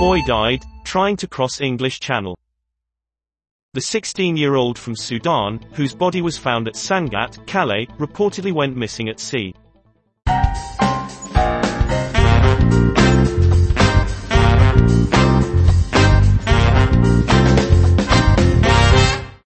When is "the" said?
3.74-3.80